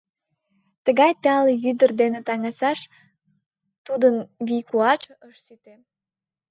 Тыгай 0.85 1.11
тале 1.23 1.53
ӱдыр 1.69 1.91
дене 2.01 2.19
таҥасаш 2.27 2.79
тудын 3.85 4.15
вий-куатше 4.47 5.11
ыш 5.27 5.37
сите. 5.45 5.75